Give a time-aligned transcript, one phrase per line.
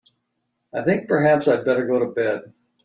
[0.73, 2.53] I think perhaps I'd better go to bed.